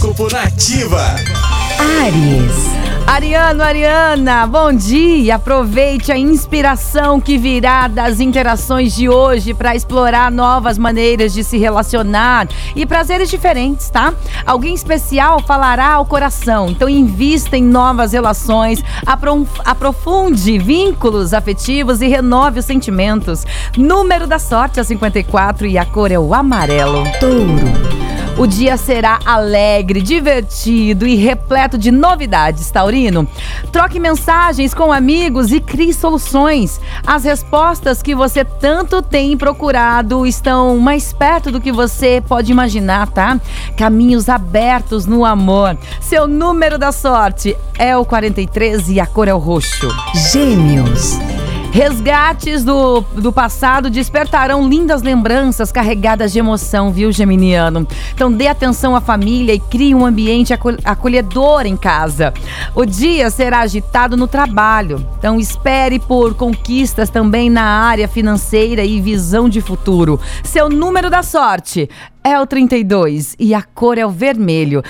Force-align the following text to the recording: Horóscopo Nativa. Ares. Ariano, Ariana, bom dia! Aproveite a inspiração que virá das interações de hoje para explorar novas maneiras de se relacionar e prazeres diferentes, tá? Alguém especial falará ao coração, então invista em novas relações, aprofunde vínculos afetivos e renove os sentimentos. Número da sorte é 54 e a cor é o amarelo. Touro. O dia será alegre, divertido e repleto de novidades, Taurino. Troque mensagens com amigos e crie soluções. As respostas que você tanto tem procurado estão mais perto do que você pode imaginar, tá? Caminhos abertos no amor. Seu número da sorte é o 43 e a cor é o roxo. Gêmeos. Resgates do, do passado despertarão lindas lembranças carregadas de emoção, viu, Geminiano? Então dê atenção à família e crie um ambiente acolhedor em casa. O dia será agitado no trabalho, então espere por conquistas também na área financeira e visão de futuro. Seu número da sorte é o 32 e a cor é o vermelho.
Horóscopo 0.00 0.32
Nativa. 0.32 1.16
Ares. 1.78 2.70
Ariano, 3.06 3.62
Ariana, 3.62 4.46
bom 4.46 4.72
dia! 4.72 5.34
Aproveite 5.34 6.10
a 6.10 6.16
inspiração 6.16 7.20
que 7.20 7.36
virá 7.36 7.86
das 7.86 8.18
interações 8.18 8.94
de 8.94 9.10
hoje 9.10 9.52
para 9.52 9.76
explorar 9.76 10.30
novas 10.30 10.78
maneiras 10.78 11.34
de 11.34 11.44
se 11.44 11.58
relacionar 11.58 12.48
e 12.74 12.86
prazeres 12.86 13.28
diferentes, 13.28 13.90
tá? 13.90 14.14
Alguém 14.46 14.74
especial 14.74 15.42
falará 15.42 15.92
ao 15.92 16.06
coração, 16.06 16.70
então 16.70 16.88
invista 16.88 17.58
em 17.58 17.62
novas 17.62 18.12
relações, 18.12 18.82
aprofunde 19.66 20.58
vínculos 20.58 21.34
afetivos 21.34 22.00
e 22.00 22.08
renove 22.08 22.60
os 22.60 22.64
sentimentos. 22.64 23.44
Número 23.76 24.26
da 24.26 24.38
sorte 24.38 24.80
é 24.80 24.84
54 24.84 25.66
e 25.66 25.76
a 25.76 25.84
cor 25.84 26.10
é 26.10 26.18
o 26.18 26.32
amarelo. 26.32 27.04
Touro. 27.18 27.89
O 28.38 28.46
dia 28.46 28.76
será 28.76 29.18
alegre, 29.24 30.00
divertido 30.00 31.06
e 31.06 31.14
repleto 31.14 31.76
de 31.76 31.90
novidades, 31.90 32.70
Taurino. 32.70 33.28
Troque 33.70 34.00
mensagens 34.00 34.72
com 34.72 34.90
amigos 34.92 35.52
e 35.52 35.60
crie 35.60 35.92
soluções. 35.92 36.80
As 37.06 37.24
respostas 37.24 38.00
que 38.00 38.14
você 38.14 38.44
tanto 38.44 39.02
tem 39.02 39.36
procurado 39.36 40.26
estão 40.26 40.78
mais 40.78 41.12
perto 41.12 41.50
do 41.50 41.60
que 41.60 41.70
você 41.70 42.22
pode 42.26 42.50
imaginar, 42.50 43.08
tá? 43.08 43.38
Caminhos 43.76 44.28
abertos 44.28 45.04
no 45.04 45.24
amor. 45.24 45.76
Seu 46.00 46.26
número 46.26 46.78
da 46.78 46.92
sorte 46.92 47.56
é 47.78 47.94
o 47.96 48.04
43 48.04 48.88
e 48.88 49.00
a 49.00 49.06
cor 49.06 49.28
é 49.28 49.34
o 49.34 49.38
roxo. 49.38 49.88
Gêmeos. 50.32 51.18
Resgates 51.72 52.64
do, 52.64 53.00
do 53.00 53.32
passado 53.32 53.88
despertarão 53.88 54.68
lindas 54.68 55.02
lembranças 55.02 55.70
carregadas 55.70 56.32
de 56.32 56.40
emoção, 56.40 56.90
viu, 56.90 57.12
Geminiano? 57.12 57.86
Então 58.12 58.30
dê 58.30 58.48
atenção 58.48 58.96
à 58.96 59.00
família 59.00 59.54
e 59.54 59.60
crie 59.60 59.94
um 59.94 60.04
ambiente 60.04 60.52
acolhedor 60.84 61.66
em 61.66 61.76
casa. 61.76 62.34
O 62.74 62.84
dia 62.84 63.30
será 63.30 63.60
agitado 63.60 64.16
no 64.16 64.26
trabalho, 64.26 65.06
então 65.16 65.38
espere 65.38 66.00
por 66.00 66.34
conquistas 66.34 67.08
também 67.08 67.48
na 67.48 67.62
área 67.62 68.08
financeira 68.08 68.84
e 68.84 69.00
visão 69.00 69.48
de 69.48 69.60
futuro. 69.60 70.18
Seu 70.42 70.68
número 70.68 71.08
da 71.08 71.22
sorte 71.22 71.88
é 72.22 72.38
o 72.38 72.46
32 72.46 73.34
e 73.38 73.54
a 73.54 73.62
cor 73.62 73.96
é 73.96 74.04
o 74.04 74.10
vermelho. 74.10 74.82